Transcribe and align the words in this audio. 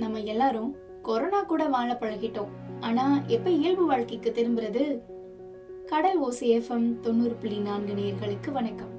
நம்ம 0.00 0.20
எல்லாரும் 0.20 0.76
கொரோனா 1.02 1.42
கூட 1.42 1.68
வாழ 1.68 1.98
பழகிட்டோம். 2.00 2.48
ஆனா 2.80 3.20
எப்ப 3.26 3.50
இயல்பு 3.50 3.86
வாழ்க்கைக்கு 3.86 4.32
திரும்புறது? 4.36 5.00
கடல் 5.86 6.22
ஓசிஎஃப்எம் 6.22 7.00
தொண்ணூறு 7.00 7.30
புள்ளி 7.30 7.58
நான்கு 7.58 7.94
நேர்களுக்கு 7.94 8.52
வணக்கம். 8.52 8.92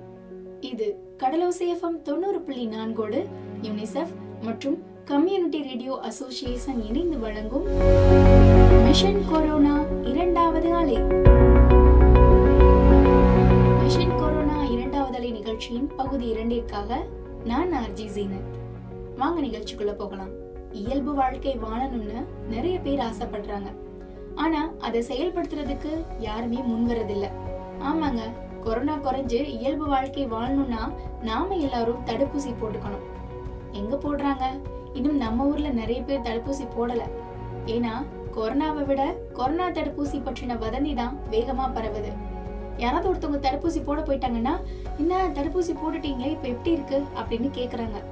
இது 0.59 0.99
Kadal 1.17 1.43
O C F M 1.47 2.01
தொண்ணூறு 2.01 2.41
புள்ளி 2.41 2.67
நான்கோடு 2.67 3.25
யூனிசெஃப் 3.61 4.13
மற்றும் 4.41 4.83
கம்யூனிட்டி 5.05 5.61
ரேடியோ 5.63 5.99
அசோசியேஷன் 6.01 6.83
இணைந்து 6.83 7.19
வழங்கும் 7.19 7.65
மிஷன் 8.85 9.23
கொரோனா 9.31 9.83
இரண்டாவது 10.03 10.73
அலை. 10.73 10.97
மிஷன் 13.83 14.17
கொரோனா 14.17 14.63
இரண்டாவது 14.63 15.15
அலை 15.17 15.31
நிகழ்ச்சியின் 15.31 15.89
பகுதி 15.95 16.33
இரண்டிற்காக 16.33 16.95
நான் 17.45 17.71
ஆர்ஜி 17.71 18.07
ஜீனத். 18.15 18.51
வாங்க 19.17 19.41
நிகழ்ச்சிக்குள்ள 19.41 19.93
போகலாம். 19.93 20.40
இயல்பு 20.71 21.13
வாழ்க்கை 21.13 21.57
வாழணும்னு 21.57 22.25
நிறைய 22.49 22.79
பேர் 22.79 22.99
ஆசைப்படுறாங்க. 22.99 23.71
ஆனா 24.35 24.69
அதை 24.79 25.01
செயல்படுத்துறதுக்கு 25.07 26.05
யாருமே 26.19 26.57
முன்வரதில்ல 26.57 27.29
ஆமாங்க 27.79 28.21
கொரோனா 28.63 28.95
குறைஞ்சு 28.95 29.43
இயல்பு 29.45 29.87
வாழ்க்கை 29.87 30.27
வாழணும்னா 30.27 30.93
நாம 31.21 31.55
எல்லாரும் 31.55 32.05
தடுப்பூசி 32.05 32.53
போட்டுக்கணும். 32.53 33.05
எங்க 33.71 33.95
போடுறாங்க? 33.95 34.45
இன்னும் 34.93 35.17
நம்ம 35.17 35.45
ஊர்ல 35.45 35.69
நிறைய 35.69 36.01
பேர் 36.01 36.19
தடுப்பூசி 36.19 36.67
போடல. 36.77 37.01
ஏன்னா 37.65 38.05
கொரோனாவை 38.35 38.85
விட 38.85 39.15
கொரோனா 39.33 39.69
தடுப்பூசி 39.69 40.19
பற்றின 40.21 40.57
வதந்தி 40.57 40.95
தான் 40.95 41.17
வேகமா 41.31 41.65
பரவுது. 41.75 42.11
யாராவது 42.77 43.07
ஒருத்தவங்க 43.09 43.41
தடுப்பூசி 43.41 43.83
போட 43.83 44.01
போயிட்டாங்கன்னா 44.01 44.53
என்ன 44.97 45.27
தடுப்பூசி 45.27 45.75
போட்டுட்டீங்களே 45.75 46.25
இப்ப 46.25 46.47
எப்படி 46.47 46.71
இருக்கு? 46.71 47.03
அப்படின்னு 47.15 47.49
கேக்குறாங்க. 47.57 48.03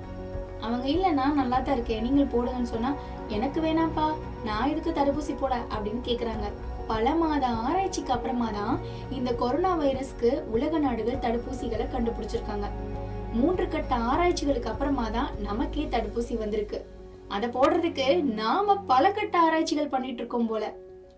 அவங்க 0.66 0.88
இல்லை 0.95 1.12
நான் 1.20 1.40
நல்லா 1.41 1.58
தான் 1.59 1.76
இருக்கேன். 1.77 2.04
நீங்கள் 2.08 2.31
போடுங்கன்னு 2.34 2.73
சொன்னால் 2.73 3.00
எனக்கு 3.36 3.59
வேணாம்ப்பா. 3.61 4.08
நான் 4.47 4.70
எதுக்கு 4.72 4.92
தடுப்பூசி 5.00 5.33
போட? 5.42 5.56
அப்படின்னு 5.73 6.02
கேட்குறாங்க 6.09 6.47
பல 6.92 7.16
மாத 7.22 7.47
ஆராய்ச்சிக்கு 7.66 8.14
அப்புறமா 8.16 8.47
தான் 8.59 8.75
இந்த 9.17 9.31
கொரோனா 9.42 9.72
வைரஸ்க்கு 9.81 10.30
உலக 10.56 10.78
நாடுகள் 10.86 11.23
தடுப்பூசிகளை 11.25 11.86
கண்டுபிடிச்சிருக்காங்க. 11.95 12.67
மூன்று 13.39 13.66
கட்ட 13.67 13.95
ஆராய்ச்சிகளுக்கு 14.11 14.72
அப்புறமா 14.72 15.06
தான் 15.17 15.30
நமக்கே 15.48 15.86
தடுப்பூசி 15.95 16.36
வந்திருக்கு. 16.44 16.80
அதை 17.36 17.48
போடுறதுக்கு 17.58 18.08
நாம 18.42 18.76
பல 18.92 19.11
கட்ட 19.11 19.36
ஆராய்ச்சிகள் 19.39 19.94
பண்ணிட்டு 19.95 20.22
இருக்கோம் 20.23 20.50
போல. 20.52 20.66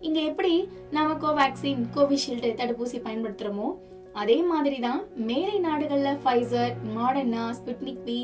இங்க 0.08 0.20
எப்படி 0.30 0.54
நாம 0.96 1.14
கோவேக்சின் 1.24 1.82
கோவிஷீல்டு 1.96 2.50
தடுப்பூசி 2.62 2.98
பயன்படுத்துறோமோ 3.08 3.68
அதே 4.14 4.38
மாதிரி 4.44 4.80
தான் 4.80 5.02
மேலை 5.30 5.59
நாடுகளில் 5.59 6.20
ஃபைசர் 6.23 6.73
மாடர்னா 6.95 7.44
ஸ்புட்னிக் 7.58 8.04
பி 8.06 8.18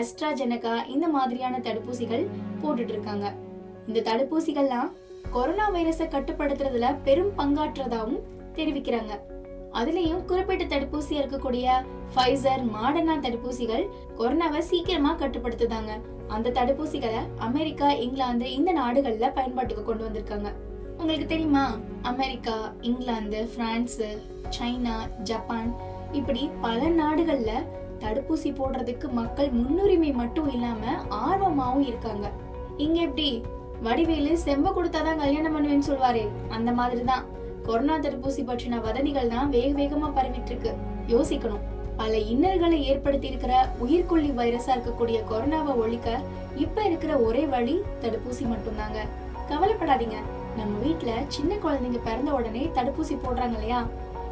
அஸ்ட்ராஜெனகா 0.00 0.74
இந்த 0.86 1.08
மாதிரியான 1.08 1.58
தடுப்பூசிகள் 1.58 2.24
போட்டுட்டு 2.62 2.92
இருக்காங்க 2.94 3.26
இந்த 3.88 4.00
தடுப்பூசிகள்லாம் 4.10 4.90
கொரோனா 5.30 5.66
வைரஸை 5.70 6.06
கட்டுப்படுத்துறதுல 6.14 6.86
பெரும் 7.06 7.32
பங்காற்றதாகவும் 7.38 8.22
தெரிவிக்கிறாங்க. 8.54 9.12
அதுலயும் 9.80 10.24
குறிப்பிட்ட 10.30 10.64
தடுப்பூசி 10.64 11.12
இருக்கக்கூடிய 11.20 11.66
ஃபைசர் 12.14 12.62
மாடர்னா 12.76 13.16
தடுப்பூசிகள் 13.26 13.84
கொரோனாவை 14.18 14.58
சீக்கிரமா 14.70 15.12
கட்டுப்படுத்துதாங்க. 15.14 15.92
அந்த 16.28 16.52
தடுப்பூசிகளை 16.58 17.20
அமெரிக்கா 17.38 17.90
இங்கிலாந்து 18.04 18.52
இந்த 18.52 18.72
நாடுகள்ல 18.72 19.28
பயன்பாட்டுக்கு 19.38 19.84
கொண்டு 19.84 20.04
வந்திருக்காங்க. 20.06 20.50
உங்களுக்கு 21.00 21.26
தெரியுமா? 21.26 21.62
America 22.10 22.54
England 22.88 23.38
France 23.52 24.08
China 24.56 24.94
Japan 25.28 25.70
இப்படி 26.18 26.42
பல 26.64 26.88
நாடுகளில் 26.98 27.66
தடுப்பூசி 28.02 28.50
போடுறதுக்கு 28.58 29.06
மக்கள் 29.18 29.48
முன்னுரிமை 29.50 30.10
மட்டும் 30.12 30.48
இல்லாமல் 30.52 30.98
ஆர்வமாகவும் 31.26 31.86
இருக்காங்க. 31.90 32.26
இங்கே 32.76 33.00
எப்படி? 33.02 33.28
வடிவேலு 33.86 34.32
செம்ப 34.46 34.72
கொடுத்தாதான் 34.78 35.22
கல்யாணம் 35.22 35.54
பண்ணுவேன்னு 35.56 35.88
சொல்வாரு. 35.90 36.24
அந்த 36.56 36.72
மாதிரி 36.72 37.04
தான் 37.04 37.24
கொரோனா 37.68 37.96
தடுப்பூசி 37.98 38.44
பற்றின 38.50 38.80
வதந்திகள் 38.88 39.32
தான் 39.34 39.50
வேக 39.56 39.70
வேகமா 39.80 40.10
பரவிட்டு 40.18 40.52
இருக்கு 40.52 40.72
யோசிக்கணும். 41.14 41.64
பல 42.02 42.12
இன்னல்களை 42.32 42.80
ஏற்படுத்தி 42.90 43.26
இருக்கிற 43.32 43.54
உயிர்கொல்லி 43.86 44.30
வைரஸா 44.42 44.74
இருக்கக்கூடிய 44.76 45.20
கொரோனாவை 45.32 45.74
ஒழிக்க 45.84 46.20
இப்ப 46.66 46.84
இருக்கிற 46.90 47.14
ஒரே 47.28 47.46
வழி 47.56 47.76
தடுப்பூசி 48.04 48.46
மட்டும்தாங்க. 48.52 49.00
கவலைப்படாதீங்க. 49.50 50.18
நம்ம 50.56 50.78
வீட்டில் 50.78 51.24
சின்ன 51.28 51.54
குழந்தைங்க 51.54 52.00
பிறந்த 52.04 52.32
உடனே 52.32 52.70
தடுப்பூசி 52.74 53.16
போடுறாங்க 53.16 53.52
இல்லையா? 53.52 53.86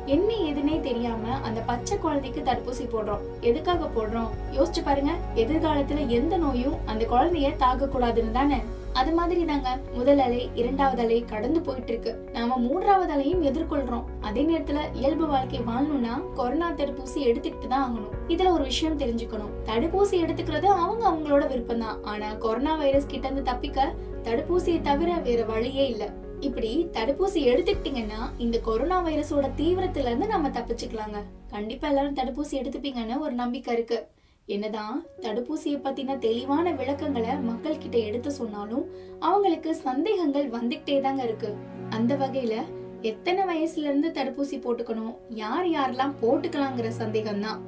என்ன 0.07 0.33
ஏதுன்னே 0.33 0.81
தெரியாம 0.81 1.33
அந்த 1.33 1.61
பச்சை 1.61 1.99
குழந்தைக்கு 1.99 2.41
தடுப்பூசி 2.41 2.85
போடுறோம். 2.93 3.25
எதுக்காக 3.41 3.85
போடுறோம்? 3.85 4.29
யோசிச்சு 4.53 4.83
பாருங்க. 4.85 5.13
எதிர்காலத்துல 5.35 6.07
எந்த 6.07 6.37
நோயும் 6.37 6.77
அந்த 6.87 7.05
குழந்தைய 7.05 7.57
தாக்க 7.57 7.87
கூடாதுன்னு 7.87 8.31
தானே? 8.31 8.57
அது 8.93 9.13
மாதிரி 9.13 9.45
தாங்க. 9.45 9.79
முதல் 9.95 10.19
அலை 10.19 10.51
இரண்டாவது 10.55 11.03
அலை 11.03 11.25
கடந்து 11.25 11.61
போயிட்டு 11.61 11.93
இருக்கு 11.93 12.31
நாம 12.33 12.57
மூன்றாவது 12.57 13.13
அலையும் 13.13 13.43
எதிர்கொள்றோம். 13.43 14.05
அதே 14.21 14.43
நேரத்துல 14.43 14.79
இயல்பு 14.95 15.27
வாழ்க்கை 15.27 15.61
வாழணும்னா 15.61 16.35
கொரோனா 16.35 16.73
தடுப்பூசி 16.73 17.15
எடுத்துக்கிட்டு 17.15 17.67
தான் 17.69 17.93
ஆகணும். 17.93 18.31
இதுல 18.31 18.51
ஒரு 18.51 18.63
விஷயம் 18.63 18.99
தெரிஞ்சுக்கணும். 18.99 19.53
தடுப்பூசி 19.67 20.11
எடுத்துக்கிறது 20.11 20.65
அவங்க 20.65 21.09
அவங்களோட 21.09 21.49
விருப்பம் 21.49 21.79
தான் 21.79 22.05
ஆனா 22.05 22.33
கொரோனா 22.33 22.75
வைரஸ் 22.75 23.07
கிட்ட 23.07 23.27
இருந்து 23.27 23.51
தப்பிக்க 23.51 23.95
தடுப்பூசியை 24.25 24.81
தவிர 24.81 25.17
வேற 25.17 25.45
வழியே 25.45 25.89
இல்ல. 25.89 26.13
இப்படி 26.41 26.89
தடுப்பூசி 26.93 27.41
எடுத்துக்கிட்டீங்கன்னா 27.51 28.21
இந்த 28.39 28.61
கொரோனா 28.61 29.07
வைரஸோட 29.07 29.51
தீவிரத்துல 29.57 30.11
இருந்து 30.11 30.27
நம்ம 30.27 30.49
தப்பிச்சுக்கலாங்க. 30.49 31.19
கண்டிப்பா 31.51 31.89
எல்லாரும் 31.89 32.17
தடுப்பூசி 32.17 32.51
எடுத்துப்பீங்கன்னு 32.51 33.19
ஒரு 33.19 33.33
நம்பிக்கை 33.33 33.75
இருக்கு. 33.75 34.07
என்னதான் 34.47 35.07
தடுப்பூசியை 35.21 35.79
பத்தின 35.85 36.19
தெளிவான 36.19 36.73
விளக்கங்களை 36.73 37.37
மக்கள் 37.37 37.79
கிட்ட 37.79 37.99
எடுத்து 37.99 38.31
சொன்னாலும் 38.31 38.85
அவங்களுக்கு 39.21 39.77
சந்தேகங்கள் 39.77 40.51
வந்துகிட்டே 40.51 41.01
தாங்க 41.01 41.23
இருக்கு. 41.23 41.55
அந்த 41.91 42.15
வகையில 42.15 42.57
எத்தனை 43.03 43.43
வயசுல 43.45 43.89
இருந்து 43.91 44.09
தடுப்பூசி 44.09 44.57
போட்டுக்கணும் 44.61 45.15
யார் 45.29 45.67
யாரெல்லாம் 45.67 46.15
போட்டுக்கலாங்கிற 46.23 46.89
சந்தேகம் 46.89 47.41
தான் 47.41 47.61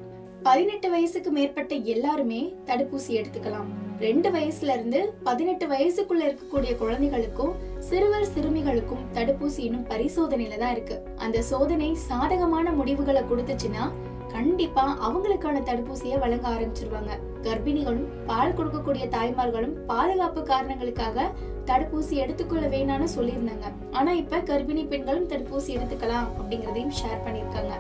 பதினெட்டு 0.43 0.91
வயசுக்கு 0.91 1.31
மேற்பட்ட 1.31 1.75
எல்லாருமே 1.75 2.55
தடுப்பூசி 2.67 3.09
எடுத்துக்கலாம். 3.09 3.71
ரெண்டு 4.05 4.29
வயசுல 4.31 4.75
இருந்து 4.77 5.01
பதினெட்டு 5.25 5.65
வயசுக்குள்ள 5.67 6.23
இருக்கக்கூடிய 6.27 6.77
குழந்தைகளுக்கும் 6.77 7.57
சிறுவர் 7.89 8.31
சிறுமிகளுக்கும் 8.35 9.03
தடுப்பூசி 9.17 9.61
இன்னும் 9.67 9.89
பரிசோதனையில 9.91 10.59
தான் 10.63 10.73
இருக்கு. 10.77 10.97
அந்த 11.17 11.43
சோதனை 11.43 11.95
சாதகமான 11.95 12.73
முடிவுகளை 12.73 13.23
கொடுத்துச்சுன்னா 13.23 13.85
கண்டிப்பா 14.33 14.85
அவங்களுக்கான 15.07 15.63
தடுப்பூசியை 15.69 16.19
வழங்க 16.19 16.47
ஆரம்பிச்சிருவாங்க. 16.55 17.13
கர்ப்பிணிகளும் 17.43 18.09
பால் 18.27 18.57
கொடுக்கக்கூடிய 18.59 19.07
தாய்மார்களும் 19.17 19.77
பாதுகாப்பு 19.93 20.43
காரணங்களுக்காக 20.43 21.29
தடுப்பூசி 21.71 22.15
எடுத்துக்கொள்ள 22.25 22.67
வேணாம்னு 22.67 23.09
சொல்லியிருந்தாங்க. 23.17 23.67
ஆனா 23.91 24.13
இப்ப 24.13 24.43
கர்ப்பிணி 24.51 24.85
பெண்களும் 24.89 25.31
தடுப்பூசி 25.33 25.71
எடுத்துக்கலாம் 25.79 26.29
அப்படிங்கறதையும் 26.41 26.99
ஷேர் 27.01 27.25
பண்ணிருக்காங்க 27.27 27.75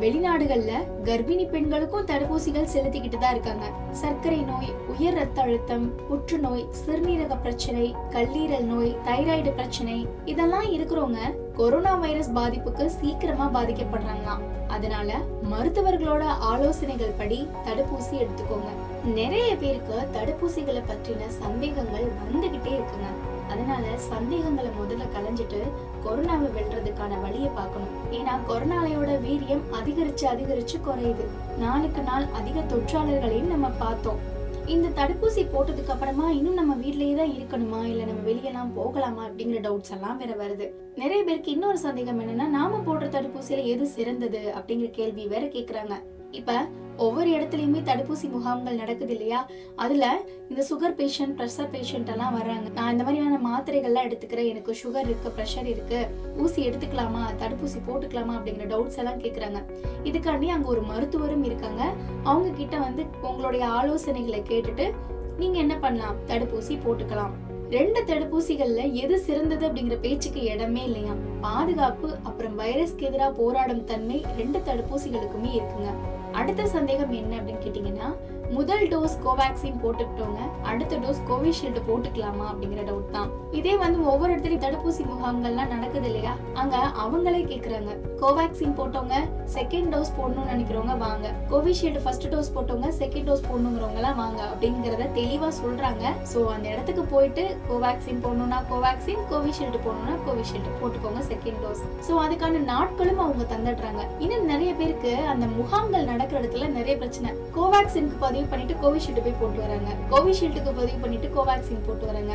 வெளிநாடுகள்ல 0.00 0.72
கர்ப்பிணி 1.06 1.44
பெண்களுக்கும் 1.52 2.06
தடுப்பூசிகள் 2.10 2.70
செலுத்திக்கிட்டு 2.74 3.18
தான் 3.18 3.34
இருக்காங்க. 3.34 3.66
சர்க்கரை 4.00 4.40
நோய் 4.50 4.70
உயர் 4.92 5.14
ரத்த 5.14 5.38
அழுத்தம் 5.42 5.86
புற்றுநோய் 6.08 6.64
சிறுநீரக 6.80 7.36
பிரச்சனை 7.44 7.86
கல்லீரல் 8.14 8.68
நோய் 8.72 8.92
தைராய்டு 9.08 9.52
பிரச்சனை 9.52 9.96
இதெல்லாம் 10.24 10.68
இருக்கிறவங்க 10.76 11.22
கொரோனா 11.60 11.94
வைரஸ் 11.94 12.30
பாதிப்புக்கு 12.30 12.84
சீக்கிரமா 12.98 13.48
பாதிக்கப்படுறாங்களாம். 13.56 14.44
அதனால 14.76 15.12
மருத்துவர்களோட 15.52 16.24
ஆலோசனைகள் 16.50 17.16
படி 17.20 17.38
தடுப்பூசி 17.66 18.14
எடுத்துக்கோங்க. 18.22 18.70
நிறைய 19.18 19.50
பேருக்கு 19.56 19.96
தடுப்பூசிகளை 20.16 20.82
பற்றின 20.90 21.28
சந்தேகங்கள் 21.42 22.06
வந்துகிட்டே 22.20 22.72
இருக்குங்க. 22.78 23.08
அதனால 23.48 23.84
சந்தேகங்களை 23.96 24.70
முதல்ல 24.80 25.04
களைஞ்சிட்டு 25.16 25.60
கொரோனாவை 26.04 26.48
வெல்றதுக்கான 26.56 27.20
வழியை 27.20 27.50
பார்க்கணும். 27.54 27.94
ஏன்னா 28.10 28.34
கொரோனாலையோட 28.48 29.10
வீரியம் 29.26 29.64
அதிகரிச்சு 29.72 30.24
அதிகரிச்சு 30.24 30.76
குறையுது. 30.86 31.24
நாளுக்கு 31.58 32.02
நாள் 32.02 32.26
அதிக 32.32 32.60
தொற்றாளர்களையும் 32.60 33.52
நம்ம 33.54 33.68
பார்த்தோம். 33.68 34.36
இந்த 34.66 34.88
தடுப்பூசி 34.88 35.46
போட்டதுக்கு 35.46 35.88
அப்புறமா 35.88 36.30
இன்னும் 36.30 36.54
நம்ம 36.54 36.74
வீட்லயே 36.74 37.16
தான் 37.16 37.30
இருக்கணுமா? 37.30 37.84
இல்ல 37.84 38.04
நம்ம 38.04 38.30
வெளியெல்லாம் 38.30 38.74
போகலாமா? 38.74 39.26
அப்படிங்கிற 39.26 39.60
டவுட்ஸ் 39.60 39.92
எல்லாம் 39.92 40.16
வேற 40.16 40.32
வருது. 40.34 40.70
நிறைய 40.96 41.24
பேருக்கு 41.24 41.50
இன்னொரு 41.50 41.78
சந்தேகம் 41.78 42.20
என்னன்னா 42.20 42.46
நாம 42.46 42.78
போடுற 42.78 43.06
தடுப்பூசியில 43.06 43.64
எது 43.64 43.86
சிறந்தது? 43.86 44.52
அப்படிங்கிற 44.58 44.90
கேள்வி 44.90 45.26
வேற 45.26 45.46
கேக்குறாங்க. 45.46 45.92
இப்ப 46.30 46.66
ஒவ்வொரு 46.96 47.30
இடத்துலயுமே 47.30 47.82
தடுப்பூசி 47.84 48.30
முகாம்கள் 48.30 48.74
நடக்குது 48.74 49.12
இல்லையா? 49.12 49.50
அதுல 49.76 50.20
இந்த 50.48 50.66
சுகர் 50.70 51.00
பேஷண்ட் 51.00 51.32
ப்ரெஷர் 51.36 51.68
பேஷண்ட் 51.72 52.06
எல்லாம் 52.06 52.40
வர்றாங்க. 52.40 52.72
நான் 52.72 52.90
இந்த 52.90 53.04
மாதிரியான 53.04 53.38
மாத்திரைகள்லாம் 53.48 54.12
எடுத்துக்கிறேன். 54.12 54.48
எனக்கு 54.48 54.76
சுகர் 54.84 55.00
இருக்கு 55.00 55.32
ப்ரெஷர் 55.36 55.66
இருக்கு. 55.66 56.06
ஊசி 56.36 56.68
எடுத்துக்கலாமா? 56.68 57.26
தடுப்பூசி 57.38 57.78
போட்டுக்கலாமா? 57.86 58.32
அப்படிங்கிற 58.38 58.66
டவுட்ஸ் 58.66 58.96
எல்லாம் 58.96 59.20
கேக்குறாங்க. 59.20 59.64
இதுக்காண்டி 60.04 60.46
அங்க 60.46 60.68
ஒரு 60.68 60.80
மருத்துவரும் 60.80 61.44
இருக்காங்க. 61.44 61.92
அவங்க 62.24 62.50
கிட்ட 62.50 62.78
வந்து 62.78 63.04
உங்களுடைய 63.22 63.66
ஆலோசனைகளை 63.66 64.42
கேட்டுட்டு 64.48 64.92
நீங்க 65.38 65.58
என்ன 65.58 65.76
பண்ணலாம்? 65.76 66.14
தடுப்பூசி 66.28 66.78
போட்டுக்கலாம். 66.86 67.30
ரெண்டு 67.70 68.02
தடுப்பூசிகள்ல 68.02 68.92
எது 68.92 69.18
சிறந்தது 69.18 69.68
அப்படிங்கிற 69.68 69.98
பேச்சுக்கு 70.00 70.40
இடமே 70.40 70.84
இல்லையா 70.84 71.12
பாதுகாப்பு 71.46 72.08
அப்புறம் 72.28 72.56
வைரஸ்க்கு 72.60 73.08
எதிராக 73.10 73.36
போராடும் 73.40 73.84
தன்மை 73.90 74.18
ரெண்டு 74.40 74.60
தடுப்பூசிகளுக்குமே 74.70 75.52
இருக்குங்க. 75.58 75.92
அடுத்த 76.38 76.66
சந்தேகம் 76.76 77.14
என்ன 77.20 77.32
அப்படின்னு 77.38 77.64
கேட்டீங்கன்னா 77.66 78.08
முதல் 78.56 78.84
டோஸ் 78.90 79.14
கோவேக்சின் 79.24 79.80
போட்டுக்கிட்டவங்க 79.80 80.42
அடுத்த 80.70 80.98
டோஸ் 81.02 81.18
கோவிஷீல்டு 81.30 81.80
போட்டுக்கலாமா 81.88 82.44
அப்படிங்கிற 82.50 82.82
டவுட் 82.88 83.10
தான். 83.16 83.30
இதே 83.58 83.74
வந்து 83.82 83.98
ஒவ்வொரு 84.10 84.30
இடத்துலயும் 84.34 84.62
தடுப்பூசி 84.64 85.02
முகாம்கள்லாம் 85.10 85.72
நடக்குது 85.74 86.06
இல்லையா? 86.10 86.32
அங்க 86.60 86.76
அவங்களே 87.02 87.40
கேக்குறாங்க. 87.50 87.92
கோவேக்சின் 88.22 88.74
போட்டவங்க 88.78 89.16
செகண்ட் 89.56 89.90
டோஸ் 89.94 90.12
போடணும்னு 90.18 90.52
நினைக்கிறவங்க 90.52 90.96
வாங்க. 91.04 91.32
கோவிஷீல்டு 91.50 92.02
ஃபர்ஸ்ட் 92.04 92.28
டோஸ் 92.34 92.50
போட்டவங்க 92.54 92.90
செகண்ட் 93.00 93.28
டோஸ் 93.30 93.44
போடணுங்கிறவங்க 93.48 94.00
எல்லாம் 94.02 94.18
வாங்க 94.22 94.40
அப்படிங்கறத 94.52 95.10
தெளிவா 95.20 95.50
சொல்றாங்க. 95.60 96.14
சோ 96.32 96.40
அந்த 96.54 96.66
இடத்துக்கு 96.74 97.04
போயிட்டு 97.14 97.44
கோவேக்சின் 97.70 98.24
போடணும்னா 98.26 98.60
கோவேக்சின் 98.72 99.22
கோவிஷீல்டு 99.32 99.80
போடணும்னா 99.88 100.16
கோவிஷீல்டு 100.28 100.72
போட்டுக்கோங்க 100.80 101.22
செகண்ட் 101.30 101.60
டோஸ் 101.64 101.82
சோ 102.06 102.12
அதுக்கான 102.24 102.62
நாட்களும் 102.72 103.22
அவங்க 103.24 103.44
தந்துடுறாங்க. 103.54 104.02
இன்னும் 104.24 104.48
நிறைய 104.52 104.70
பேருக்கு 104.74 105.12
அந்த 105.32 105.46
முகாம்கள் 105.58 106.08
நடக்கிற 106.12 106.40
இடத்துல 106.40 106.68
நிறைய 106.78 106.96
பிரச்சனை. 106.96 107.30
கோவேக்சினுக்கு 107.56 108.16
பதிவு 108.26 108.46
பண்ணிட்டு 108.46 108.76
கோவிஷீல்டு 108.84 109.24
போய் 109.26 109.40
போட்டு 109.42 109.60
வராங்க. 109.64 109.90
கோவிஷீல்டுக்கு 110.14 110.72
பதிவு 110.80 110.98
பண்ணிட்டு 111.04 111.30
கோவேக்சின் 111.36 111.86
போட்டு 111.86 112.06
வராங்க. 112.10 112.34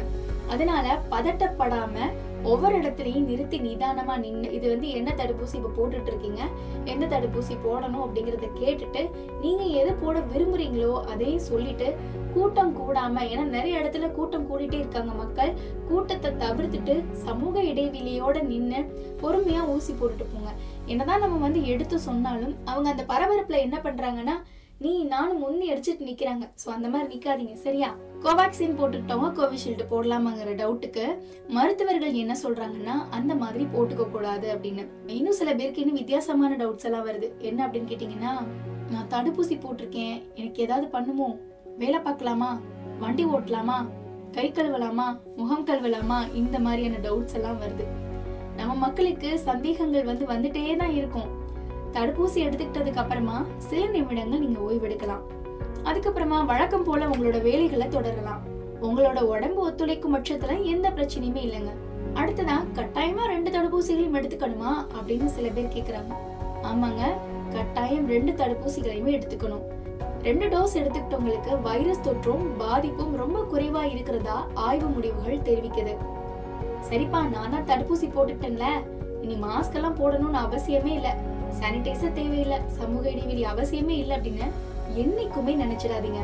அதனால 0.53 0.99
பதட்டப்படாம 1.11 1.97
ஒவ்வொரு 2.43 2.75
இடத்துலையும் 2.77 3.25
நிறுத்தி 3.25 3.59
நிதானமா 3.59 4.19
நின்று 4.19 4.51
இது 4.51 4.69
வந்து 4.69 4.89
என்ன 4.89 5.13
தடுப்பூசி 5.17 5.55
இப்ப 5.55 5.71
போட்டுட்டு 5.77 6.05
இருக்கீங்க 6.05 6.41
எந்த 6.85 7.05
தடுப்பூசி 7.05 7.53
போடணும் 7.65 8.03
அப்படிங்கறத 8.05 8.49
கேட்டுட்டு 8.59 9.01
நீங்க 9.41 9.63
எது 9.63 9.93
போட 9.93 10.19
விரும்புறீங்களோ 10.19 11.03
அதையும் 11.03 11.47
சொல்லிட்டு 11.49 11.87
கூட்டம் 12.33 12.73
கூடாம 12.77 13.23
ஏன்னா 13.31 13.43
நிறைய 13.43 13.79
இடத்துல 13.79 14.11
கூட்டம் 14.11 14.47
கூடிட்டே 14.51 14.77
இருக்காங்க 14.79 15.13
மக்கள் 15.13 15.51
கூட்டத்தை 15.89 16.31
தவிர்த்துட்டு 16.31 16.95
சமூக 17.11 17.63
இடைவெளியோட 17.63 18.43
நின்று 18.43 18.81
பொறுமையா 19.21 19.67
ஊசி 19.67 19.93
போட்டுட்டு 19.93 20.25
போங்க. 20.33 20.51
என்னதான் 20.85 21.19
நம்ம 21.19 21.37
வந்து 21.37 21.65
எடுத்து 21.65 21.99
சொன்னாலும் 21.99 22.55
அவங்க 22.65 22.89
அந்த 22.89 23.03
பரபரப்புல 23.03 23.59
என்ன 23.59 23.77
பண்றாங்கன்னா 23.83 24.35
நீ 24.83 25.03
நானும் 25.03 25.39
முன்னி 25.39 25.71
அடிச்சிட்டு 25.73 26.07
நிக்கிறாங்க. 26.07 26.45
ஸோ 26.61 26.67
அந்த 26.67 26.87
மாதிரி 26.89 27.07
நிக்காதீங்க. 27.13 27.53
சரியா? 27.53 27.95
கோவேக்சின் 28.23 28.75
போட்டுக்கிட்டவங்க 28.79 29.29
கோவிஷீல்டு 29.39 29.85
போடலாமாங்கிற 29.91 30.51
டவுட்டுக்கு 30.61 31.17
மருத்துவர்கள் 31.47 32.13
என்ன 32.13 32.37
சொல்றாங்கன்னா 32.43 32.95
அந்த 33.09 33.35
மாதிரி 33.35 33.63
போட்டுக்க 33.63 34.09
கூடாது 34.09 34.55
அப்படின்னு. 34.55 34.87
இன்னும் 35.07 35.33
சில 35.33 35.55
பேருக்கு 35.55 35.81
இன்னும் 35.81 35.95
வித்தியாசமான 35.95 36.55
டவுட்ஸ் 36.55 36.83
எல்லாம் 36.83 37.07
வருது. 37.07 37.29
என்ன 37.39 37.67
அப்படின்னு 37.67 37.91
கேட்டீங்கன்னா 37.91 38.33
நான் 38.91 39.09
தடுப்பூசி 39.09 39.57
போட்டிருக்கேன். 39.65 40.23
எனக்கு 40.35 40.63
ஏதாவது 40.63 40.87
பண்ணுமோ? 40.87 41.35
வேலை 41.77 41.99
பார்க்கலாமா? 41.99 42.59
வண்டி 42.99 43.25
ஓட்டலாமா? 43.25 43.77
கை 44.31 44.51
கழுவலாமா? 44.51 45.19
முகம் 45.35 45.65
கழுவலாமா? 45.65 46.33
இந்த 46.33 46.59
மாதிரியான 46.59 47.01
டவுட்ஸ் 47.09 47.33
எல்லாம் 47.33 47.61
வருது. 47.61 47.85
நம்ம 48.55 48.75
மக்களுக்கு 48.75 49.39
சந்தேகங்கள் 49.39 50.03
வந்து 50.03 50.25
வந்துட்டே 50.25 50.75
தான் 50.75 50.93
இருக்கும். 50.93 51.29
தடுப்பூசி 51.95 52.39
எடுத்துக்கிட்டதுக்கு 52.45 53.01
அப்புறமா 53.03 53.37
சில 53.69 53.81
நிமிடங்கள் 53.95 54.43
நீங்க 54.45 54.59
ஓய்வெடுக்கலாம். 54.67 55.23
அதுக்கப்புறமா 55.89 56.37
வழக்கம் 56.51 56.83
போல 56.83 57.07
உங்களோட 57.07 57.41
வேலைகளை 57.41 57.87
தொடரலாம். 57.87 58.41
உங்களோட 58.87 59.19
உடம்பு 59.33 59.59
ஒத்துழைக்கும் 59.67 60.15
பட்சத்துல 60.15 60.55
எந்த 60.73 60.87
பிரச்சனையுமே 60.89 61.41
இல்லைங்க. 61.47 61.73
அடுத்ததா 62.21 62.55
கட்டாயமா 62.77 63.23
ரெண்டு 63.33 63.49
தடுப்பூசிகளையும் 63.55 64.17
எடுத்துக்கணுமா 64.19 64.71
அப்படின்னு 64.95 65.27
சில 65.35 65.47
பேர் 65.49 65.75
கேக்குறாங்க. 65.75 66.13
ஆமாங்க 66.69 67.03
கட்டாயம் 67.55 68.07
ரெண்டு 68.07 68.31
தடுப்பூசிகளையுமே 68.31 69.13
எடுத்துக்கணும். 69.17 69.63
ரெண்டு 70.27 70.45
டோஸ் 70.47 70.77
எடுத்துக்கிட்டவங்களுக்கு 70.79 71.53
வைரஸ் 71.61 72.03
தொற்றும் 72.07 72.43
பாதிப்பும் 72.57 73.13
ரொம்ப 73.21 73.39
குறைவா 73.53 73.83
இருக்கிறதா 73.93 74.37
ஆய்வு 74.53 74.87
முடிவுகள் 74.87 75.45
தெரிவிக்குது. 75.49 75.93
சரிப்பா 76.89 77.19
நான் 77.33 77.53
தான் 77.55 77.67
தடுப்பூசி 77.71 78.07
போட்டுட்டேன்ல 78.15 78.67
இனி 79.21 79.35
மாஸ்க் 79.43 79.77
எல்லாம் 79.79 79.99
போடணும்னு 79.99 80.39
அவசியமே 80.45 80.91
இல்லை. 80.99 81.13
சானிடைசர் 81.59 82.13
தேவையில்லை 82.13 82.57
சமூக 82.67 83.09
இடைவெளி 83.09 83.43
அவசியமே 83.43 83.89
இல்லை 83.89 84.17
அப்படின்னு 84.17 84.47
என்னைக்குமே 84.95 85.53
நினைச்சிடாதீங்க. 85.63 86.21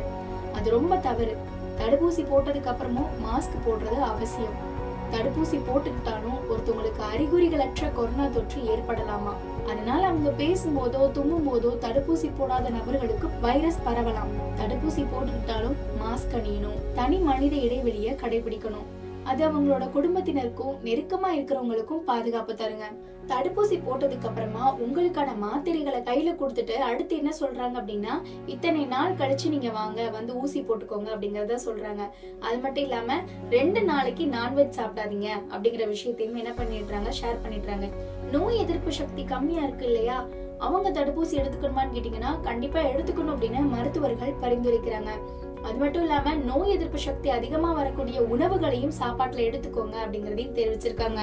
அது 0.52 0.70
ரொம்ப 0.70 0.96
தவறு. 0.96 1.36
தடுப்பூசி 1.78 2.22
போட்டதுக்கு 2.22 2.70
அப்புறமும் 2.72 3.12
மாஸ்க் 3.26 3.62
போடுறது 3.66 3.98
அவசியம். 3.98 4.68
தடுப்பூசி 5.10 5.60
போட்டுக்கிட்டாலும் 5.66 6.40
ஒருத்தவங்களுக்கு 6.50 7.02
அறிகுறிகளற்ற 7.14 7.94
கொரோனா 7.94 8.26
தொற்று 8.26 8.60
ஏற்படலாமா? 8.62 9.32
அதனால 9.66 10.06
அவங்க 10.06 10.30
பேசும்போதோ 10.30 11.12
தும்மும் 11.12 11.46
போதோ 11.46 11.72
தடுப்பூசி 11.80 12.30
போடாத 12.38 12.70
நபர்களுக்கு 12.70 13.28
வைரஸ் 13.40 13.78
பரவலாம். 13.86 14.30
தடுப்பூசி 14.56 15.06
போட்டுக்கிட்டாலும் 15.06 15.76
மாஸ்க் 16.02 16.36
அணியணும். 16.36 16.78
தனி 16.94 17.18
மனித 17.18 17.56
இடைவெளியை 17.56 18.14
கடைபிடிக்கணும். 18.14 18.88
அது 19.24 19.48
அவங்களோட 19.48 19.90
குடும்பத்தினருக்கும் 19.90 20.76
நெருக்கமா 20.84 21.28
இருக்கிறவங்களுக்கும் 21.36 22.04
பாதுகாப்பு 22.04 22.54
தருங்க. 22.54 22.84
தடுப்பூசி 23.26 23.76
போட்டதுக்கு 23.86 24.26
அப்புறமா 24.26 24.76
உங்களுக்கான 24.78 25.34
மாத்திரைகளை 25.42 26.00
கையில 26.02 26.30
கொடுத்துட்டு 26.36 26.72
அடுத்து 26.72 27.16
என்ன 27.16 27.32
சொல்றாங்க 27.40 27.76
அப்படின்னா 27.80 28.22
இத்தனை 28.46 28.84
நாள் 28.84 29.12
கழிச்சு 29.12 29.48
நீங்க 29.48 29.70
வாங்க 29.70 30.08
வந்து 30.08 30.36
ஊசி 30.36 30.60
போட்டுக்கோங்க 30.60 31.08
அப்படிங்கறத 31.14 31.58
சொல்றாங்க. 31.66 32.10
அது 32.40 32.58
மட்டும் 32.58 32.84
இல்லாம 32.84 33.18
ரெண்டு 33.50 33.82
நாளைக்கு 33.82 34.26
நான்வெஜ் 34.26 34.78
சாப்பிடாதீங்க 34.78 35.28
அப்படிங்கிற 35.50 35.86
விஷயத்தையும் 35.86 36.34
என்ன 36.34 36.50
பண்ணிடுறாங்க 36.50 37.12
ஷேர் 37.20 37.42
பண்ணிடுறாங்க. 37.44 37.88
நோய் 38.30 38.58
எதிர்ப்பு 38.58 38.92
சக்தி 38.92 39.24
கம்மியா 39.24 39.62
இருக்கு 39.62 39.86
இல்லையா? 39.86 40.26
அவங்க 40.58 40.90
தடுப்பூசி 40.90 41.34
எடுத்துக்கணுமான்னு 41.42 41.94
கேட்டீங்கன்னா 41.94 42.40
கண்டிப்பா 42.40 42.80
எடுத்துக்கணும் 42.80 43.34
அப்படின்னு 43.36 43.60
மருத்துவர்கள் 43.62 44.40
பரிந்துரைக்கிறாங்க. 44.40 45.10
அது 45.64 45.74
மட்டும் 45.74 46.02
இல்லாம 46.02 46.34
நோய் 46.34 46.70
எதிர்ப்பு 46.70 46.98
சக்தி 46.98 47.30
அதிகமா 47.30 47.72
வரக்கூடிய 47.72 48.22
உணவுகளையும் 48.22 48.92
சாப்பாட்டுல 49.00 49.44
எடுத்துக்கோங்க 49.48 49.94
அப்படிங்கறதையும் 50.06 50.56
தெரிவிச்சிருக்காங்க. 50.58 51.18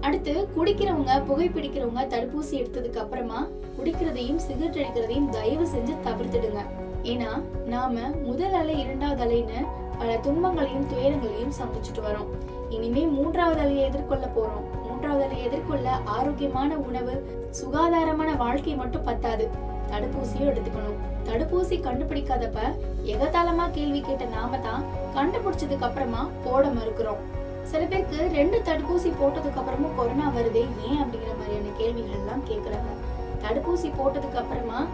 அடுத்து 0.00 0.48
குடிக்கிறவங்க 0.56 1.22
புகைப்பிடிக்கிறவங்க 1.28 2.02
தடுப்பூசி 2.02 2.50
எடுத்ததுக்கு 2.50 2.96
அப்புறமா 2.96 3.46
குடிக்கிறதையும் 3.78 4.36
சிகரெட் 4.36 4.74
அடிக்கிறதையும் 4.74 5.28
தயவு 5.28 5.64
செஞ்சு 5.64 5.94
தவிர்த்துடுங்க. 6.04 6.60
ஏன்னா 7.02 7.42
நாம 7.66 8.00
முதல் 8.24 8.52
அலை 8.52 8.80
இரண்டாவது 8.80 9.24
அலைன்னு 9.24 9.66
பல 9.98 10.16
துன்பங்களையும் 10.16 10.86
துயரங்களையும் 10.88 11.54
சந்திச்சுட்டு 11.60 12.04
வரோம். 12.10 12.26
இனிமே 12.68 13.00
மூன்றாவது 13.00 13.62
அலையை 13.62 13.84
எதிர்கொள்ள 13.84 14.26
போறோம். 14.26 14.88
மூன்றாவது 14.88 15.24
அலையை 15.24 15.42
எதிர்கொள்ள 15.42 15.90
ஆரோக்கியமான 16.04 16.76
உணவு 16.76 17.44
சுகாதாரமான 17.50 18.34
வாழ்க்கை 18.34 18.74
மட்டும் 18.74 19.04
பத்தாது. 19.04 19.48
தடுப்பூசியும் 19.90 20.48
எடுத்துக்கணும். 20.50 20.98
தடுப்பூசி 21.26 21.76
கண்டுபிடிக்காதப்ப 21.80 22.58
எகத்தாளமா 23.06 23.70
கேள்வி 23.70 24.00
கேட்ட 24.00 24.24
நாம 24.24 24.58
தான் 24.58 24.84
கண்டுபிடிச்சதுக்கு 25.14 25.80
அப்புறமா 25.80 26.28
போட 26.44 26.68
மறுக்கிறோம். 26.68 27.22
சில 27.62 27.84
பேருக்கு 27.84 28.30
ரெண்டு 28.32 28.62
தடுப்பூசி 28.64 29.12
போட்டதுக்கு 29.20 29.60
அப்புறமும் 29.60 29.94
கொரோனா 29.96 30.28
வருதே 30.28 30.64
ஏன் 30.86 31.00
அப்படிங்கிற 31.00 31.32
மாதிரியான 31.38 31.72
கேள்விகள் 31.78 32.18
எல்லாம் 32.18 32.44
கேக்குறாங்க. 32.48 32.90
தடுப்பூசி 33.42 33.88
போட்டதுக்கு 33.88 34.34
அப்புறமா 34.34 34.86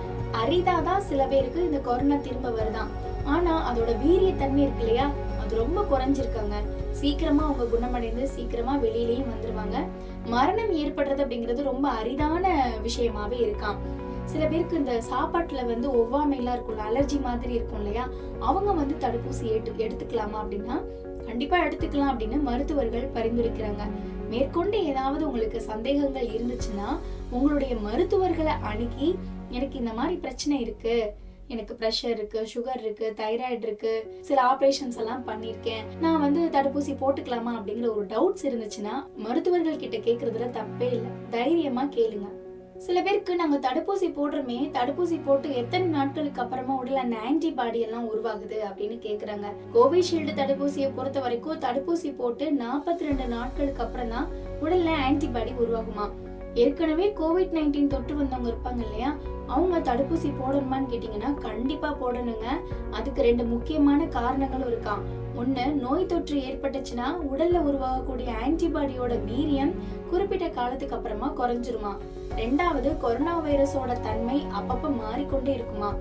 அரிதாதான் 0.46 0.98
சில 0.98 1.26
பேருக்கு 1.26 1.64
இந்த 1.64 1.78
கொரோனா 1.78 2.14
திரும்ப 2.16 2.50
வருதாம் 2.50 2.88
ஆனா 3.24 3.72
அதோட 3.72 3.90
வீரியத்தன்மை 4.04 4.56
இருக்கு 4.56 4.78
இல்லையா? 4.78 5.10
அது 5.42 5.56
ரொம்ப 5.56 5.84
குறைஞ்சிருக்காங்க. 5.92 6.54
சீக்கிரமா 6.90 7.44
அவங்க 7.44 7.64
குணமடைந்து 7.64 8.28
சீக்கிரமா 8.28 8.76
வெளியிலயும் 8.76 9.32
வந்துருவாங்க. 9.32 9.86
மரணம் 10.24 10.76
ஏற்படுறது 10.76 11.22
அப்படிங்கிறது 11.24 11.62
ரொம்ப 11.62 11.88
அரிதான 11.88 12.68
விஷயமாவே 12.82 13.38
இருக்காம். 13.38 13.76
சில 14.24 14.46
பேருக்கு 14.46 14.76
இந்த 14.76 15.02
சாப்பாட்டுல 15.10 15.66
வந்து 15.66 15.88
ஒவ்வாமை 15.88 16.36
எல்லாம் 16.36 16.56
இருக்கும்ல 16.56 16.82
அலர்ஜி 16.90 17.20
மாதிரி 17.20 17.54
இருக்கும் 17.54 17.78
இல்லையா? 17.78 18.08
அவங்க 18.38 18.72
வந்து 18.72 18.94
தடுப்பூசி 19.00 19.44
எடுத்து 19.44 19.86
எடுத்துக்கலாமா 19.86 20.38
அப்படின்னா 20.42 20.82
கண்டிப்பா 21.24 21.64
எடுத்துக்கலாம் 21.64 22.12
அப்படின்னு 22.12 22.42
மருத்துவர்கள் 22.42 23.10
பரிந்துரைக்கிறாங்க. 23.14 23.90
மேற்கொண்டு 24.28 24.84
ஏதாவது 24.84 25.26
உங்களுக்கு 25.26 25.60
சந்தேகங்கள் 25.60 26.26
இருந்துச்சுன்னா 26.26 26.98
உங்களுடைய 27.30 27.76
மருத்துவர்களை 27.76 28.52
அணுகி 28.52 29.18
எனக்கு 29.48 29.78
இந்த 29.78 29.92
மாதிரி 29.92 30.16
பிரச்சனை 30.16 30.60
இருக்கு. 30.60 31.12
எனக்கு 31.48 31.76
ப்ரெஷர் 31.80 32.08
இருக்கு 32.08 32.48
சுகர் 32.54 32.80
இருக்கு 32.80 33.14
தைராய்டு 33.16 33.62
இருக்கு 33.62 34.18
சில 34.20 34.42
ஆபரேஷன்ஸ் 34.42 34.96
எல்லாம் 34.96 35.26
பண்ணிருக்கேன் 35.28 35.98
நான் 36.00 36.20
வந்து 36.20 36.60
தடுப்பூசி 36.60 36.92
போட்டுக்கலாமா 36.92 37.52
அப்படிங்கிற 37.58 37.94
ஒரு 37.94 38.06
டவுட்ஸ் 38.06 38.46
இருந்துச்சுன்னா 38.46 39.06
மருத்துவர்கள் 39.16 39.76
கிட்ட 39.76 39.96
கேக்குறதுல 39.96 40.48
தப்பே 40.50 40.88
இல்லை. 40.92 41.10
தைரியமா 41.30 41.84
கேளுங்க. 41.84 42.28
சில 42.76 43.02
பேருக்கு 43.02 43.36
நாங்க 43.36 43.56
தடுப்பூசி 43.56 44.06
போடுறோமே 44.16 44.70
தடுப்பூசி 44.70 45.24
போட்டு 45.24 45.54
எத்தனை 45.54 45.86
நாட்களுக்கு 45.86 46.40
அப்புறமா 46.40 46.74
உடல் 46.74 47.14
ஆன்டிபாடி 47.28 47.78
எல்லாம் 47.78 48.08
உருவாகுது 48.10 48.58
அப்படின்னு 48.68 48.96
கேக்குறாங்க. 48.98 49.46
கோவிஷீல்டு 49.74 50.32
தடுப்பூசியை 50.34 50.94
பொறுத்த 50.94 51.20
வரைக்கும் 51.20 51.58
தடுப்பூசி 51.58 52.16
போட்டு 52.16 52.52
நாற்பத்தி 52.52 52.98
ரெண்டு 52.98 53.28
நாட்களுக்கு 53.28 53.82
அப்புறம் 53.82 54.08
தான் 54.08 54.28
உடல்ல 54.60 54.88
ஆன்டிபாடி 55.08 55.52
உருவாகுமா? 55.58 56.10
ஏற்கனவே 56.54 57.12
கோவிட் 57.20 57.52
நைன்டீன் 57.52 57.86
தொற்று 57.86 58.14
வந்தவங்க 58.14 58.50
இருப்பாங்க 58.50 58.82
இல்லையா? 58.82 59.16
அவங்க 59.46 59.78
தடுப்பூசி 59.78 60.30
போடணுமான்னு 60.40 60.90
கேட்டிங்கன்னா 60.92 61.34
கண்டிப்பாக 61.34 61.94
போடணுங்க. 62.02 62.46
அதுக்கு 62.90 63.22
ரெண்டு 63.22 63.44
முக்கியமான 63.44 64.06
காரணங்களும் 64.06 64.70
இருக்காம் 64.72 65.02
ஒன்று 65.34 65.72
நோய் 65.72 66.06
தொற்று 66.06 66.36
ஏற்பட்டுச்சுன்னா 66.40 67.06
உடலில் 67.16 67.66
உருவாகக்கூடிய 67.68 68.30
ஆன்டிபாடியோட 68.46 69.12
வீரியம் 69.30 69.74
குறிப்பிட்ட 70.10 70.48
காலத்துக்கு 70.48 70.96
அப்புறமா 70.96 71.32
குறைஞ்சிருமா? 71.40 71.92
ரெண்டாவது 72.36 72.98
கொரோனா 72.98 73.40
வைரஸோட 73.40 74.00
தன்மை 74.00 74.46
அப்பப்போ 74.60 74.96
மாறிக்கொண்டே 74.96 75.54
இருக்குமா? 75.54 75.94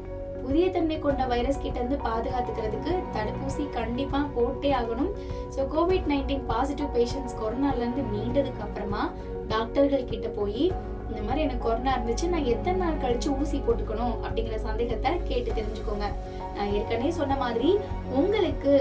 புதிய 0.44 0.72
தன்மை 0.72 1.00
கொண்ட 1.00 1.26
வைரஸ் 1.26 1.62
கிட்ட 1.62 1.80
இருந்து 1.80 1.98
பாதுகாத்துக்கிறதுக்கு 1.98 2.94
தடுப்பூசி 3.16 3.70
கண்டிப்பா 3.70 4.26
போட்டே 4.36 4.74
ஆகணும். 4.74 5.12
So 5.56 5.64
covid 5.76 6.08
nineteen 6.08 6.46
positive 6.48 6.94
patients 6.94 7.38
கொரோனால 7.42 7.76
இருந்து 7.76 8.04
மீண்டதுக்கு 8.14 8.60
அப்புறமா 8.60 9.12
டாக்டர்கள் 9.48 10.06
கிட்ட 10.06 10.28
போய் 10.28 10.72
இந்த 11.12 11.22
மாதிரி 11.22 11.42
எனக்கு 11.42 11.66
கொரோனா 11.68 11.94
இருந்துச்சு 11.98 12.28
நான் 12.30 12.50
எத்தனை 12.54 12.78
நாள் 12.80 13.02
கழிச்சு 13.04 13.30
ஊசி 13.40 13.58
போட்டுக்கணும் 13.58 14.16
அப்படிங்கிற 14.24 14.58
சந்தேகத்தை 14.68 15.12
கேட்டு 15.24 15.52
தெரிஞ்சுக்கோங்க. 15.52 16.08
நான் 16.56 16.74
ஏற்கனவே 16.74 17.12
சொன்ன 17.12 17.36
மாதிரி 17.36 17.78
உங்களுக்கு 18.20 18.74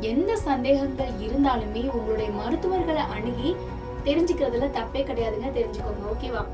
எந்த 0.00 0.36
சந்தேகங்கள் 0.36 1.12
இருந்தாலுமே 1.26 1.82
உங்களுடைய 1.96 2.30
மருத்துவர்களை 2.30 3.02
அணுகி 3.16 3.56
தெரிஞ்சுக்கிறதுல 4.04 4.68
தப்பே 4.78 5.00
கிடையாதுங்க 5.08 5.48
தெரிஞ்சுக்கோங்க 5.58 6.12
ஓகேவா? 6.12 6.44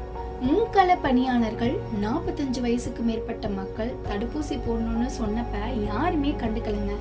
முன்கள 0.47 0.97
பணியாளர்கள் 1.03 1.75
நாற்பத்தஞ்சு 2.03 2.61
வயசுக்கு 2.61 3.03
மேற்பட்ட 3.03 3.49
மக்கள் 3.49 3.93
தடுப்பூசி 4.09 4.57
போடணும்னு 4.67 5.11
சொன்னப்ப 5.21 5.85
யாருமே 5.85 6.35
கண்டுக்கலைங்க. 6.43 6.97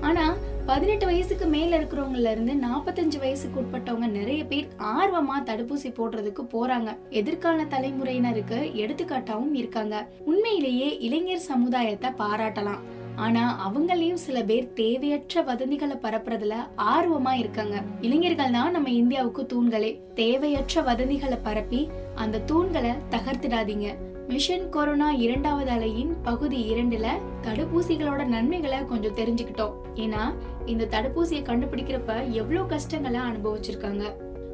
ஆனால் 0.00 0.36
பதினெட்டு 0.66 1.06
வயசுக்கு 1.06 1.46
மேல 1.46 1.78
இருக்கிறவங்கல 1.78 2.30
இருந்து 2.30 2.54
நாற்பத்தஞ்சு 2.54 3.18
வயசுக்கு 3.18 3.60
உட்பட்டவங்க 3.60 4.08
நிறைய 4.10 4.44
பேர் 4.44 4.68
ஆர்வமா 4.78 5.36
தடுப்பூசி 5.44 5.90
போடுறதுக்கு 5.92 6.42
போறாங்க. 6.52 6.96
எதிர்கால 7.10 7.64
தலைமுறையினருக்கு 7.64 8.58
எடுத்துக்காட்டாவும் 8.74 9.54
இருக்காங்க. 9.54 10.06
உண்மையிலேயே 10.24 10.98
இளைஞர் 10.98 11.38
சமுதாயத்தை 11.38 12.10
பாராட்டலாம். 12.10 12.82
ஆனா 13.16 13.44
அவங்களையும் 13.68 14.22
சில 14.24 14.42
பேர் 14.42 14.72
தேவையற்ற 14.72 15.42
வதந்திகளை 15.42 15.98
பரப்புறதுல 16.02 16.54
ஆர்வமா 16.76 17.32
இருக்காங்க. 17.38 17.82
இளைஞர்கள் 18.00 18.50
தான் 18.50 18.70
நம்ம 18.70 18.90
இந்தியாவுக்கு 18.90 19.46
தூண்களே. 19.46 20.00
தேவையற்ற 20.14 20.82
வதந்திகளை 20.82 21.38
பரப்பி 21.42 21.88
அந்த 22.14 22.42
தூண்களை 22.46 22.94
தகர்த்திடாதீங்க. 23.10 23.94
மிஷன் 24.28 24.68
கொரோனா 24.68 25.10
இரண்டாவது 25.10 25.70
அலையின் 25.70 26.16
பகுதி 26.22 26.74
இரண்டுல 26.74 27.06
தடுப்பூசிகளோட 27.42 28.26
நன்மைகளை 28.26 28.84
கொஞ்சம் 28.84 29.14
தெரிஞ்சுக்கிட்டோம். 29.14 29.74
ஏன்னா 29.94 30.22
இந்த 30.64 30.84
தடுப்பூசியை 30.84 31.42
கண்டுபிடிக்கிறப்ப 31.48 32.30
எவ்வளவு 32.30 32.66
கஷ்டங்களை 32.66 33.20
அனுபவிச்சிருக்காங்க. 33.20 34.04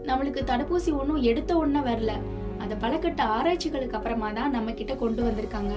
நம்மளுக்கு 0.02 0.42
தடுப்பூசி 0.50 0.98
ஒன்றும் 0.98 1.22
எடுத்த 1.22 1.56
ஒன்றும் 1.56 1.86
வரல. 1.86 2.12
அதை 2.58 2.76
பலகட்ட 2.80 3.20
ஆராய்ச்சிகளுக்கு 3.20 3.96
அப்புறமா 3.96 4.30
தான் 4.32 4.50
நம்ம 4.50 4.72
கிட்ட 4.72 4.94
கொண்டு 4.94 5.22
வந்திருக்காங்க. 5.22 5.74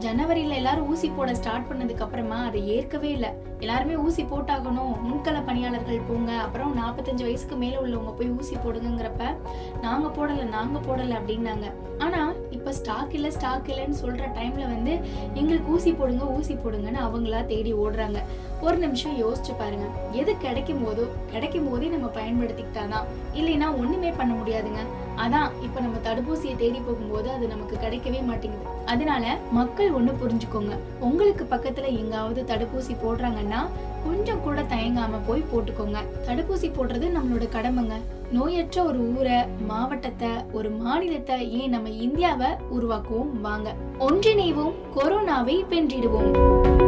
ஜனவரியில 0.00 0.54
எல்லாரும் 0.54 0.88
ஊசி 0.88 1.08
போட 1.08 1.34
ஸ்டார்ட் 1.34 1.68
பண்ணதுக்கு 1.70 2.00
அப்புறமா 2.00 2.38
அதை 2.44 2.68
ஏற்கவே 2.68 3.10
இல்லை. 3.10 3.30
எல்லாருமே 3.58 3.96
ஊசி 3.96 4.22
போட்டாகணும். 4.22 4.94
முன்கள 5.06 5.44
பணியாளர்கள் 5.46 6.06
போங்க. 6.08 6.32
அப்புறம் 6.32 6.76
நாற்பத்தஞ்சு 6.78 7.22
வயசுக்கு 7.22 7.56
மேல 7.56 7.80
உள்ளவங்க 7.80 8.12
போய் 8.12 8.30
ஊசி 8.30 8.56
போடுங்கிறப்ப 8.56 9.36
நாங்க 9.80 10.08
போடல 10.08 10.48
நாங்க 10.48 10.78
போடல 10.78 11.18
அப்படின்னாங்க. 11.20 11.72
ஆனா 11.98 12.32
இப்ப 12.50 12.72
ஸ்டாக் 12.72 13.14
இல்ல 13.14 13.30
ஸ்டாக் 13.30 13.66
இல்லைன்னு 13.66 14.02
சொல்ற 14.02 14.24
டைம்ல 14.38 14.64
வந்து 14.74 14.94
எங்களுக்கு 15.34 15.72
ஊசி 15.72 15.92
போடுங்க 15.92 16.24
ஊசி 16.24 16.54
போடுங்கன்னு 16.54 17.00
அவங்களா 17.08 17.46
தேடி 17.46 17.74
ஓடுறாங்க. 17.74 18.20
ஒரு 18.60 18.76
நிமிஷம் 18.76 19.16
யோசிச்சு 19.24 19.52
பாருங்க. 19.58 19.86
எது 20.12 20.36
கிடைக்கும் 20.36 20.86
போதோ 20.86 21.08
கிடைக்கும் 21.30 21.70
போதே 21.70 21.86
நம்ம 21.86 22.06
பயன்படுத்திக்கிட்டாதான். 22.06 23.04
இல்லைன்னா 23.34 23.78
ஒண்ணுமே 23.78 24.10
பண்ண 24.10 24.34
முடியாதுங்க. 24.34 24.82
அதான் 25.16 25.50
இப்ப 25.62 25.80
நம்ம 25.80 25.96
தடுப்பூசியை 26.04 26.56
தேடி 26.56 26.78
போகும்போது 26.78 27.30
அது 27.30 27.48
நமக்கு 27.48 27.76
கிடைக்கவே 27.76 28.26
மாட்டேங்குது. 28.26 28.64
அதனால 28.86 29.36
மக்கள் 29.52 29.92
ஒண்ணு 29.92 30.14
புரிஞ்சுக்கோங்க. 30.22 30.76
உங்களுக்கு 31.00 31.46
பக்கத்துல 31.50 31.98
எங்காவது 31.98 32.42
தடுப்பூசி 32.42 32.96
போடுறாங்கன்னா 33.04 33.68
கொஞ்சம் 34.04 34.40
கூட 34.40 34.62
தயங்காம 34.62 35.10
போய் 35.26 35.44
போட்டுக்கோங்க. 35.52 35.96
தடுப்பூசி 36.26 36.70
போடுறது 36.70 37.18
நம்மளோட 37.18 37.48
கடமைங்க. 37.48 37.92
நோயற்ற 38.32 38.84
ஒரு 38.84 39.16
ஊரை 39.16 39.46
மாவட்டத்தை 39.66 40.28
ஒரு 40.52 40.70
மாநிலத்தை 40.70 41.60
ஏன் 41.60 41.70
நம்ம 41.70 41.88
இந்தியாவை 41.88 42.46
உருவாக்குவோம்? 42.46 43.40
வாங்க. 43.42 43.74
ஒன்றிணைவோம் 43.98 44.72
கொரோனாவை 44.96 45.64
வென்றிடுவோம். 45.70 46.85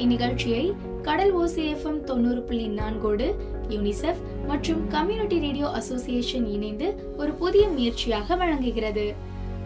இந்நிகழ்ச்சியை 0.00 0.72
Kadal 1.02 1.36
O C F M 1.36 2.00
தொண்ணூறு 2.00 2.42
புள்ளி 2.42 2.66
நான்கோடு 2.68 3.34
யூனிசெஃப் 3.68 4.22
மற்றும் 4.46 4.86
கம்யூனிட்டி 4.88 5.38
ரேடியோ 5.38 5.70
அசோசியேஷன் 5.70 6.46
இணைந்து 6.46 7.14
ஒரு 7.16 7.32
புதிய 7.32 7.68
முயற்சியாக 7.68 8.36
வழங்குகிறது. 8.36 9.14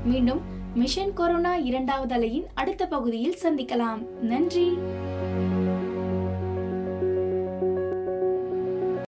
மீண்டும் 0.04 0.40
மிஷன் 0.74 1.12
கொரோனா 1.12 1.56
இரண்டாவது 1.56 2.14
அலையின் 2.14 2.46
அடுத்த 2.54 2.86
பகுதியில் 2.86 3.38
சந்திக்கலாம். 3.42 4.00
நன்றி! 4.20 4.68